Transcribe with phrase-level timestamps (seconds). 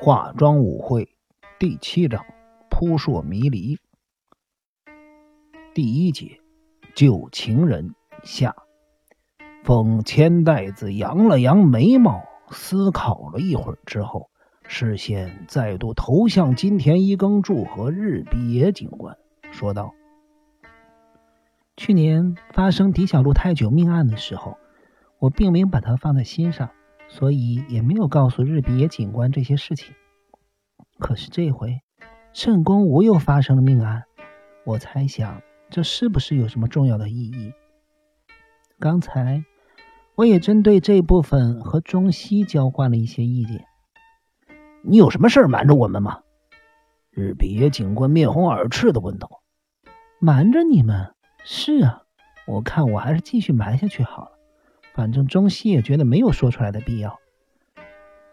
[0.00, 1.08] 化妆舞会
[1.58, 2.24] 第七章：
[2.70, 3.80] 扑朔迷离。
[5.74, 6.38] 第一节：
[6.94, 8.54] 旧情人下。
[9.64, 14.30] 凤千代子扬了扬眉毛，思考了一会儿之后，
[14.68, 19.18] 视线再度投向金田一耕助和日比野警官，
[19.50, 19.94] 说道
[21.76, 24.58] ：“去年发生狄小路太久命案的时候，
[25.18, 26.70] 我并没有把它放在心上。”
[27.08, 29.94] 所以也没有告诉日比野警官这些事情。
[30.98, 31.80] 可是这回
[32.32, 34.04] 圣宫无又发生了命案，
[34.64, 37.52] 我猜想这是不是有什么重要的意义？
[38.78, 39.44] 刚才
[40.14, 43.64] 我也针对这部分和中西交换了一些意见。
[44.82, 46.20] 你有什么事瞒着我们吗？
[47.10, 49.42] 日比野警官面红耳赤的问道。
[50.20, 51.14] 瞒着你们？
[51.44, 52.02] 是啊，
[52.46, 54.37] 我看我还是继续瞒下去好了。
[54.98, 57.20] 反正中西也觉得没有说出来的必要。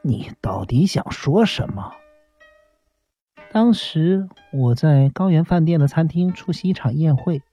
[0.02, 1.94] 你到底想说什么？
[3.52, 7.44] 当时我在高原饭店的餐厅出席一场宴会，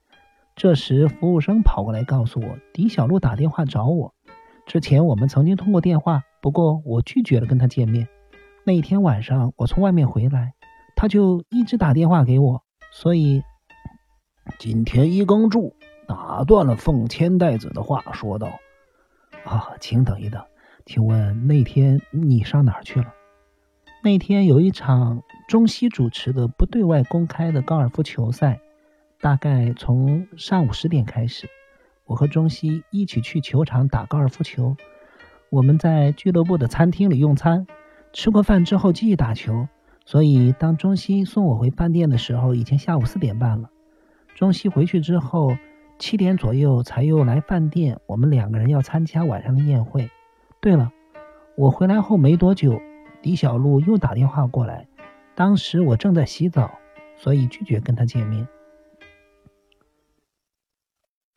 [0.55, 4.15] 这时服务生跑过来告诉我，狄小璐打电话找我。
[4.65, 8.07] 之前我们曾经通过电话，不过我拒绝了跟他见面。
[8.63, 10.55] 那一天晚上我从外面回来，
[10.95, 13.43] 他就一直打电话给我，所以
[14.57, 15.75] 金田一耕助
[16.07, 18.49] 打断了凤千代子的话，说道。
[19.45, 20.41] 啊，请等一等，
[20.85, 23.13] 请问那天你上哪儿去了？
[24.01, 28.59] 那天有一场中西主持的不对外公开的高尔夫球赛，
[29.19, 31.49] 大概从上午十点开始，
[32.05, 34.75] 我和中西一起去球场打高尔夫球。
[35.49, 37.67] 我们在俱乐部的餐厅里用餐，
[38.13, 39.67] 吃过饭之后继续打球。
[40.05, 43.69] 所以当中西送我回饭店的时候，已经下午四点半了。
[44.35, 45.55] 中西回去之后。
[46.03, 50.11] 七点左右才又来饭店，我们两个人要参加晚上的宴会。
[50.59, 50.91] 对了，
[51.55, 52.77] 我回来后没多久，
[53.21, 54.85] 李小璐又打电话过来，
[55.33, 56.69] 当时我正在洗澡，
[57.15, 58.45] 所以拒绝跟她见面。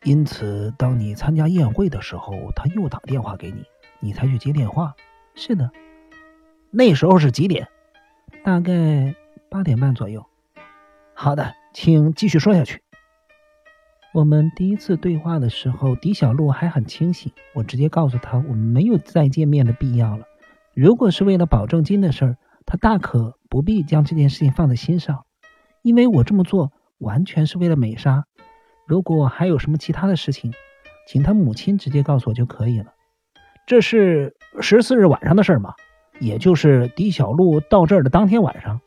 [0.03, 3.63] 因此，当你参加宴会的时候，他又打电话给你，
[4.01, 4.93] 你才去接电话。
[5.33, 5.71] 是的，
[6.71, 7.69] 那时候是几点？
[8.43, 9.15] 大概
[9.49, 10.25] 八点半左右。
[11.13, 12.81] 好的，请继续说下去。
[14.17, 17.31] 我们第一次对话的时候，狄小璐还很清醒。
[17.53, 20.25] 我直接告诉他，我们没有再见面的必要了。
[20.73, 25.23] 如果是为了保证金的事儿，他大可不必将这件事情放在心上，
[25.83, 28.25] 因为我这么做完全是为了美莎。
[28.87, 30.51] 如果还有什么其他的事情，
[31.07, 32.95] 请他母亲直接告诉我就可以了。
[33.67, 35.75] 这是十四日晚上的事儿吗？
[36.19, 38.81] 也就是狄小璐到这儿的当天晚上？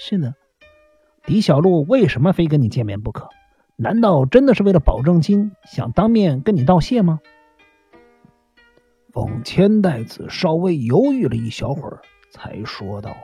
[0.00, 0.34] 是的。
[1.22, 3.28] 狄小璐为什么非跟你见面不可？
[3.80, 7.20] 难道真的是为了保证金，想当面跟你道谢吗？
[9.12, 12.00] 凤千代子稍微犹豫了一小会儿，
[12.32, 13.16] 才说道：“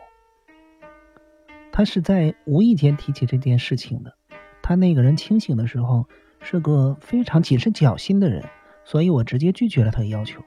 [1.72, 4.14] 他是在无意间提起这件事情的。
[4.62, 6.06] 他那个人清醒的时候
[6.40, 8.44] 是个非常谨慎小心的人，
[8.84, 10.40] 所以我直接拒绝了他的要求。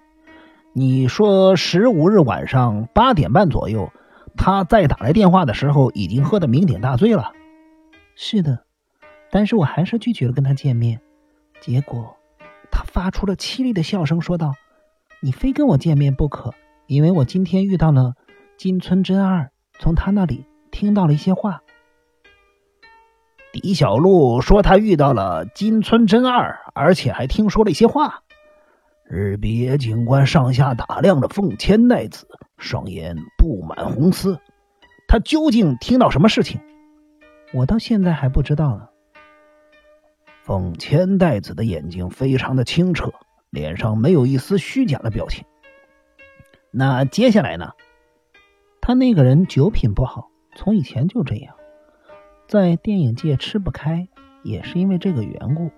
[0.72, 3.92] 你说十五日晚上八点半左右，
[4.38, 7.34] 他再打来电话的时候，已经喝得酩酊大醉了。
[8.16, 8.64] 是的。”
[9.30, 11.00] 但是我还是拒绝了跟他见面，
[11.60, 12.16] 结果
[12.72, 14.54] 他发出了凄厉的笑声，说道
[15.22, 16.54] ：“你非跟我见面不可，
[16.86, 18.14] 因为我今天遇到了
[18.58, 21.62] 金村真二，从他那里听到了一些话。”
[23.54, 28.24] 李小璐说：“他遇到了金村真二，而且还听说了一些话。”
[29.10, 32.28] 日比野警官上下打量着凤千奈子，
[32.58, 34.38] 双眼布满红丝。
[35.08, 36.60] 他究竟听到什么事情？
[37.54, 38.90] 我到现在还不知道呢。
[40.48, 43.14] 凤千代子的眼睛非常的清澈，
[43.50, 45.44] 脸上没有一丝虚假的表情。
[46.72, 47.74] 那接下来呢？
[48.80, 51.56] 他那个人酒品不好，从以前就这样，
[52.48, 54.08] 在电影界吃不开，
[54.42, 55.70] 也是因为这个缘故。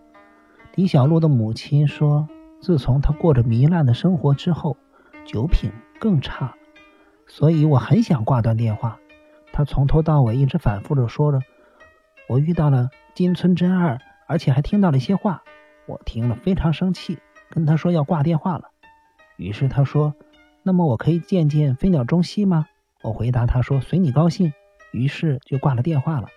[0.75, 2.29] 李小璐的母亲说，
[2.61, 4.77] 自从他过着糜烂的生活之后，
[5.25, 6.53] 酒品更差。
[7.25, 8.99] 所以我很想挂断电话。
[9.51, 11.41] 他从头到尾一直反复的说着
[12.29, 13.97] ：“我遇到了金村真二。”
[14.29, 15.41] 而且还听到了一些话，
[15.87, 17.17] 我听了非常生气，
[17.49, 18.69] 跟他说要挂电话了。
[19.37, 20.13] 于是他说
[20.61, 22.67] ：“那么我可以见见飞鸟中西吗？”
[23.01, 24.53] 我回答他说：“随你高兴。”
[24.93, 26.27] 于是就挂了电话了。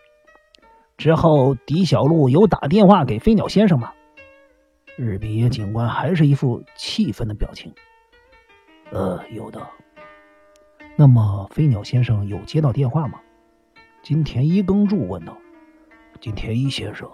[0.96, 3.92] 之后，狄小璐有打电话给飞鸟先生吗？
[4.96, 7.74] 日比野警官还是一副气愤的表情。
[8.90, 9.60] 呃，有的。
[10.96, 13.20] 那么飞鸟先生有接到电话吗？
[14.02, 15.36] 金田一耕助问道。
[16.20, 17.06] 金田一先生。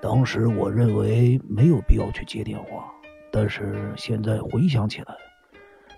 [0.00, 2.92] 当时我认为没有必要去接电话，
[3.32, 5.14] 但是现在回想起来，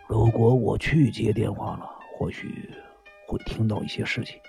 [0.09, 1.87] 如果我去接电话了，
[2.17, 2.71] 或许
[3.27, 4.41] 会听到一些事情。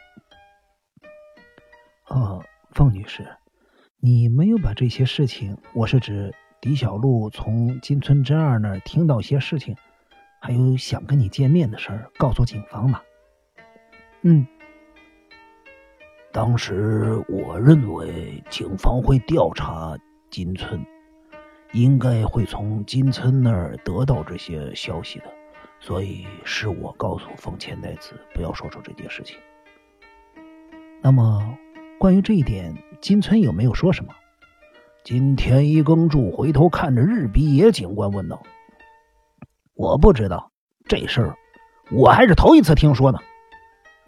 [2.05, 2.39] 啊，
[2.71, 3.27] 凤女士，
[3.99, 9.75] 你没有把这些事情，我是指狄小璐从金村真二那儿听到些事情，
[10.39, 13.01] 还有想跟你见面的事儿，告诉警方吗？
[14.21, 14.47] 嗯。
[16.31, 19.97] 当时我认为警方会调查
[20.29, 20.85] 金村，
[21.73, 25.25] 应该会从金村那儿得到这些消息的，
[25.79, 29.37] 所以是我告诉凤千代子不要说出这件事情。
[31.01, 31.57] 那么，
[31.97, 34.13] 关于这一点，金村有没有说什么？
[35.03, 38.43] 金田一耕助回头看着日比野警官问道
[39.73, 40.51] ：“我不知道
[40.85, 41.35] 这事儿，
[41.89, 43.17] 我还是头一次听说呢。”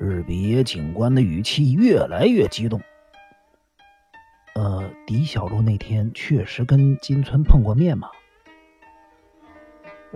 [0.04, 2.82] 日比野警官的语气越来越激动。
[4.56, 8.10] 呃，狄小璐那天确实跟金村碰过面吗？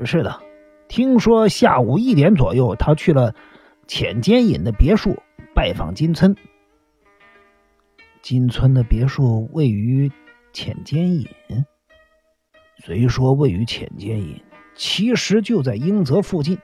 [0.03, 0.41] 是的，
[0.87, 3.35] 听说下午一点左右，他去了
[3.87, 5.15] 浅间隐的别墅
[5.53, 6.35] 拜访金村。
[8.23, 10.11] 金村的别墅位于
[10.51, 11.27] 浅间隐，
[12.83, 14.41] 虽说位于浅间隐，
[14.73, 16.57] 其实就在英泽附近。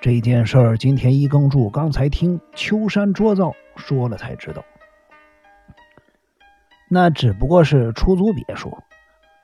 [0.00, 4.64] 这件事儿，金田一耕助刚才听秋山卓造说了才知道。
[6.88, 8.78] 那只不过是出租别墅，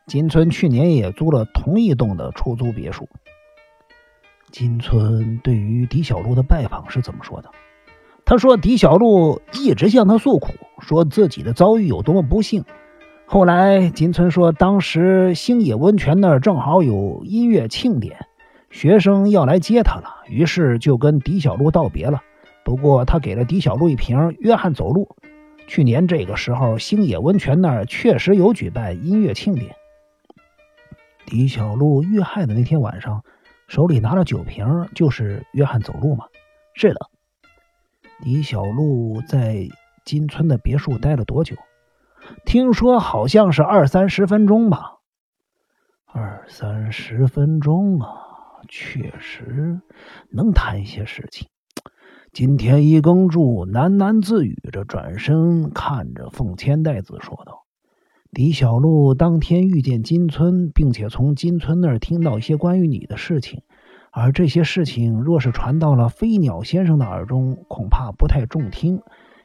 [0.06, 3.06] 金村去年也租了同一栋的出租别墅。
[4.50, 7.50] 金村对于狄小璐的拜访是怎么说的？
[8.24, 12.64] 他说狄小璐一直向他诉苦，说自己的遭遇有多么不幸。
[13.26, 18.26] 后来金村说，当时星野温泉那儿正好有音乐庆典。
[18.76, 22.22] 学生要来接他了，于是就跟狄小璐道别了。
[22.62, 25.16] 不过他给了狄小璐一瓶约翰走路。
[25.66, 29.74] 去年这个时候，星野温泉那儿确实有举办音乐庆典。
[31.24, 33.24] 狄小璐遇害的那天晚上，
[33.66, 36.26] 手里拿着酒瓶，就是约翰走路吗？
[36.74, 37.00] 是的。
[38.22, 39.66] 狄小璐在
[40.04, 41.56] 金村的别墅待了多久？
[42.44, 44.96] 听说好像是二三十分钟吧。
[46.04, 48.25] 二三十分钟啊。
[48.68, 49.80] 确实
[50.30, 51.48] 能谈一些事情。
[52.32, 57.64] 金田一耕助喃喃自语着，转身看着凤千代子说道
[58.30, 63.62] ：“李小璐当天遇见金村，并且从金村那儿听到一些关于你的事情，
[64.12, 69.00] 而这些事情若是传到了飞鸟先生的耳中，恐怕不太中听，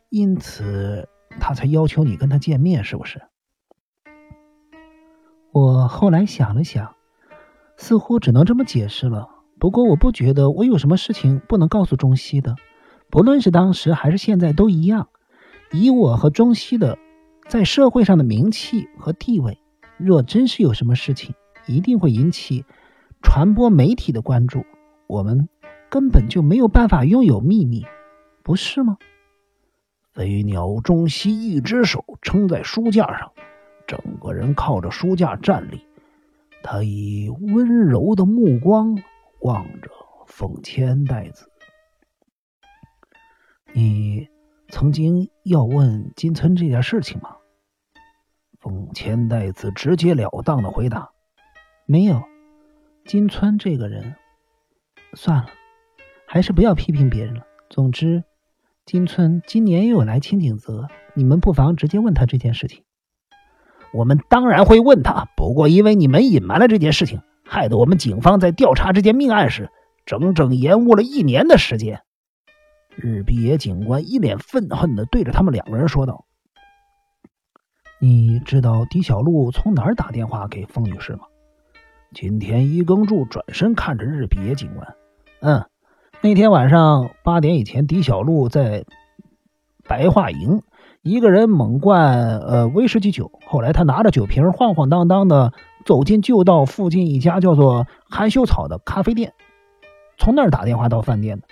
[0.09, 1.07] 因此
[1.39, 3.21] 他才要求你跟他见面，是不是？”
[5.53, 6.93] 我后来想了想。
[7.81, 9.27] 似乎只能这么解释了。
[9.59, 12.55] 不过，我不觉得我有什么事情不能告诉中西的，
[13.09, 15.09] 不论是当时还是现在都一样。
[15.71, 16.99] 以我和中西的
[17.49, 19.57] 在社会上的名气和地位，
[19.97, 21.33] 若真是有什么事情，
[21.65, 22.65] 一定会引起
[23.23, 24.63] 传播媒体的关注。
[25.07, 25.49] 我们
[25.89, 27.83] 根本就没有办法拥有秘密，
[28.43, 28.97] 不是吗？
[30.13, 33.31] 飞鸟中西一只手撑在书架上，
[33.87, 35.83] 整个人靠着书架站立。
[36.63, 38.97] 他以温柔的目光
[39.41, 39.89] 望着
[40.27, 41.49] 凤千代子。
[43.73, 44.27] 你
[44.67, 47.37] 曾经要问金村这件事情吗？
[48.59, 51.11] 凤千代子直截了当的回答
[51.87, 52.21] ：“没有。
[53.05, 54.15] 金村这个人，
[55.13, 55.47] 算了，
[56.27, 57.43] 还是不要批评别人了。
[57.69, 58.23] 总之，
[58.85, 62.83] 金村今年又来青井泽，你们不妨直接问他这件事情。”
[63.93, 69.69] 我们当然会问他，不过因为你们隐瞒了这件事情，害得我们警方在调查这件命案时，
[70.05, 72.01] 整整延误了一年的时间。
[72.95, 76.25] 日比野警官一脸愤恨的对着他们两个人说道
[77.99, 81.21] ：“你知道狄小璐从哪儿打电话给风女士吗？”
[82.13, 84.95] 金田一耕助转身看着日比野警官
[85.39, 85.65] ：“嗯，
[86.21, 88.85] 那天晚上八点以前，狄小璐在
[89.87, 90.61] 白桦营。”
[91.03, 95.51] 一个人猛灌呃威士忌酒，后来他拿着酒瓶晃晃荡荡的
[95.83, 99.33] 走进旧道附近一家叫做含羞草的咖啡店，
[100.19, 101.47] 从那儿打电话到饭店的。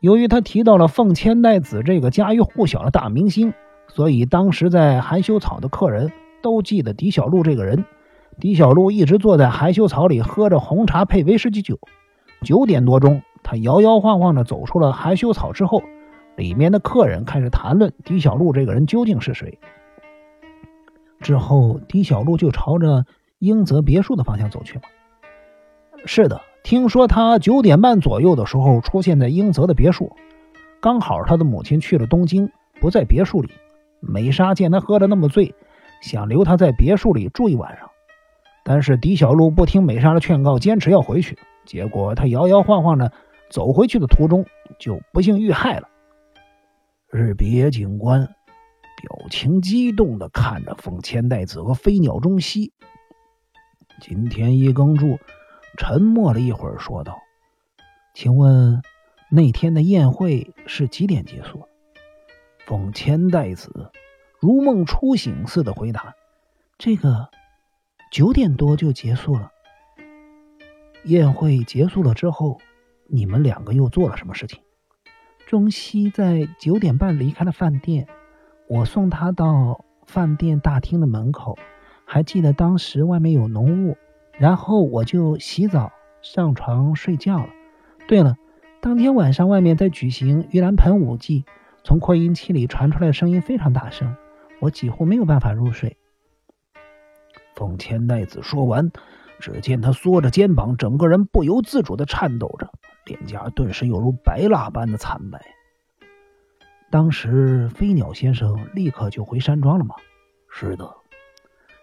[0.00, 3.52] 由于他提到了凤千代子这个家喻户晓的大明星，
[3.88, 6.10] 所以当时在含羞草的客人
[6.42, 7.84] 都记得狄小璐这个人。
[8.40, 11.78] 狄小璐一直坐在含羞草里喝着红茶配威士忌酒。
[12.40, 15.82] 九点多钟，他摇摇晃晃地走出了含羞草之后。
[16.36, 19.58] 里面的客人开始谈论狄小璐这个人究竟是谁。
[21.20, 23.06] 之后，狄小璐就朝着
[23.38, 24.82] 英泽别墅的方向走去了？
[26.04, 30.14] 是的，听说他九点半左右的时候出现在英泽的别墅，
[30.80, 32.50] 刚好他的母亲去了东京，
[32.80, 33.50] 不在别墅里。
[34.00, 35.54] 美莎见他喝得那么醉，
[36.02, 37.88] 想留他在别墅里住一晚上，
[38.62, 41.38] 但是狄小璐不听美莎的劝告，坚持要回去。
[41.64, 43.10] 结果他摇摇晃晃的
[43.48, 44.44] 走回去的途中，
[44.78, 45.88] 就不幸遇害了。
[47.16, 52.72] 日别警官表情激动的看着凤千代子和飞鸟中西。
[54.00, 55.20] 金田一耕助
[55.78, 57.16] 沉默了一会儿，说道
[58.14, 58.82] ：“请问
[59.30, 61.68] 那天的宴会是几点结束？”
[62.66, 63.92] 凤千代子
[64.40, 66.16] 如梦初醒似的回答
[66.78, 67.28] ：“这个
[68.10, 69.52] 九点多就结束了。
[71.04, 72.60] 宴会结束了之后，
[73.06, 74.60] 你们两个又做了什么事情？”
[75.46, 78.06] 中西在九点半离开了饭店，
[78.68, 81.58] 我送他到饭店大厅的门口。
[82.06, 83.96] 还记得当时外面有浓雾，
[84.38, 87.48] 然后我就洗澡上床睡觉了。
[88.06, 88.36] 对了，
[88.80, 91.44] 当天晚上外面在举行盂兰盆舞祭，
[91.82, 94.14] 从扩音器里传出来的声音非常大声，
[94.60, 95.96] 我几乎没有办法入睡。
[97.54, 98.90] 凤千代子说完，
[99.38, 102.70] 只见他缩着肩膀，整个人不由自主的颤抖着，
[103.06, 105.40] 脸颊顿时犹如白蜡般的惨白。
[106.90, 109.94] 当时飞鸟先生立刻就回山庄了吗？
[110.48, 110.94] 是的。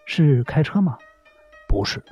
[0.04, 0.98] 是开车吗？
[1.68, 2.02] 不是，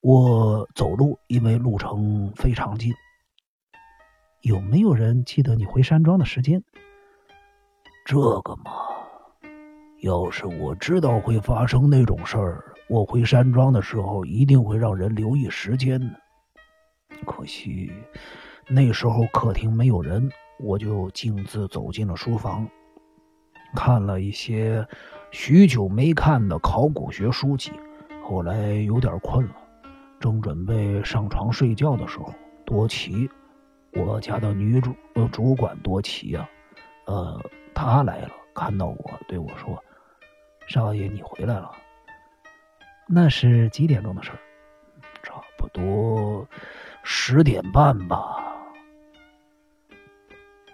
[0.00, 2.92] 我走路，因为路程非常近。
[4.40, 6.62] 有没有人记得你回山庄的时间？
[8.04, 8.72] 这个嘛，
[10.00, 16.20] 要是我知道会发生那种事儿，我回山庄的时候一定会让人留意时间的。
[17.24, 17.92] 可惜
[18.68, 22.68] 那时候客厅没有人，我就径自走进了书房，
[23.74, 24.86] 看了一些。
[25.30, 27.72] 许久没看的考古学书籍，
[28.22, 29.56] 后来有点困了，
[30.20, 32.32] 正准备上床睡觉的时候，
[32.64, 33.28] 多奇，
[33.94, 36.48] 我家的女主呃主管多奇呀，
[37.06, 37.40] 呃，
[37.74, 39.76] 她来了，看到我对我说
[40.68, 41.68] ：“少爷，你回来了。”
[43.10, 44.38] 那是几点钟的事儿？
[45.24, 46.46] 差不多
[47.04, 48.40] 十点半吧。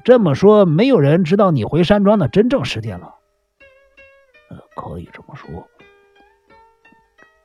[0.03, 3.17] 这么说，没有人知道你回山庄的真正时间了。
[4.75, 5.69] 可以这么说，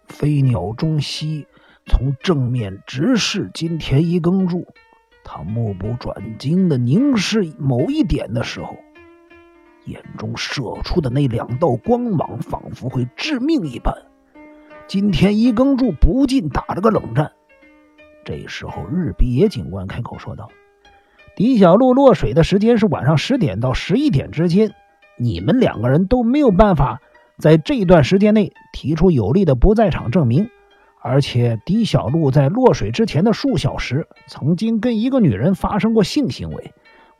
[0.08, 1.46] 飞鸟中西
[1.86, 4.65] 从正面直视金田一耕助，
[5.24, 8.77] 他目不转睛的凝视某一点的时候，
[9.84, 13.94] 眼中射出的那两道光芒仿佛会致命一般。
[14.88, 17.34] 金田一耕助不禁打了个冷战。
[18.25, 20.50] 这时候，日比野警官开口说道
[21.38, 24.74] ：“狄小璐落水的时间是晚上十点到十一点之间，
[25.17, 27.01] 你们两个人都没有办法。”
[27.38, 30.50] 在这段时间内提出有力的不在场证明，
[31.01, 36.74] 而且狄小璐在落水之前的数小时曾经跟一个女人发生过性行为，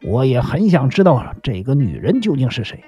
[0.08, 2.82] 我也很想知道这个女人究竟是谁。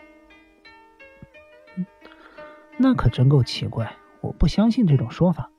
[2.77, 5.49] 那可真够奇怪，我不相信这种说法。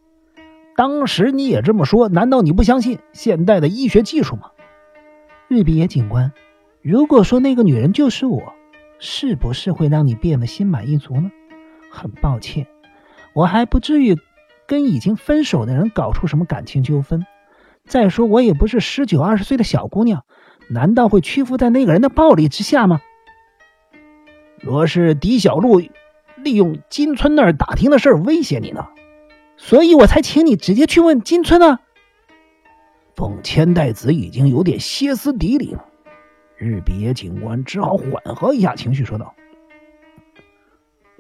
[0.79, 4.53] 当时你也这么说，难道你不相信现代的医学技术吗？
[5.49, 6.33] 日比野警官，
[6.83, 8.55] 如果说那个女人就是我，
[9.01, 11.33] 是不是会让你变得心满意足呢？
[11.91, 12.69] 很抱歉，
[13.33, 14.17] 我还不至于
[14.69, 17.27] 跟已经分手的人搞出什么感情纠纷。
[17.85, 20.23] 再说，我也不是十九二十岁的小姑娘，
[20.71, 23.01] 难道会屈服在那个人的暴力之下吗？
[24.61, 25.81] 若是狄小璐
[26.37, 28.87] 利用金村那儿打听的事威胁你呢？
[29.59, 31.79] 所以我才请你直接去问金村呢。
[33.15, 35.85] 奉千代子已经有点歇斯底里了，
[36.57, 39.35] 日比野警官只好缓和一下情绪，说道：“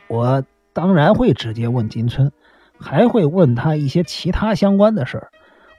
[0.09, 0.43] 我。”
[0.75, 2.31] 当然会直接问金村，
[2.79, 5.33] 还会问他一些其他相关的事儿。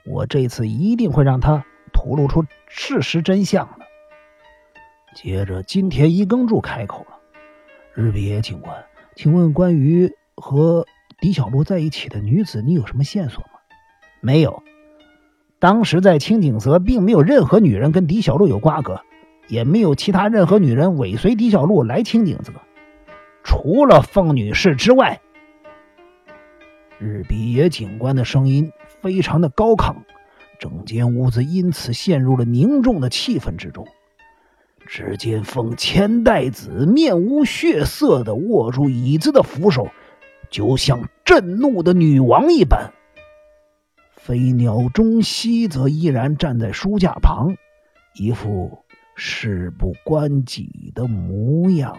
[0.04, 3.86] 我这次一定会让他吐露出事实真相的。
[5.14, 7.16] 接着，金田一耕助开口了
[7.94, 10.84] ：“日比野警官，请问关于和
[11.20, 13.60] 狄小璐在一起的女子，你有什么线索吗
[14.20, 14.62] ？”“没有。
[15.58, 19.00] 当时在青井泽，并没有任何女人跟狄小璐有瓜葛，
[19.48, 22.52] 也没有其他任何女人尾随狄小璐来青井泽。”
[23.44, 25.20] 除了凤女士之外，
[26.98, 29.96] 日比野警官的声音非常的高亢，
[30.58, 33.86] 整间屋子因此陷入了凝重的气氛之中。
[34.86, 39.88] 只见凤千代子面无血色的握住椅子的扶手，
[40.50, 42.92] 就像震怒的女王一般。
[44.10, 47.54] 飞鸟中西则依然站在书架旁，
[48.14, 51.96] 一副事不关己的模样。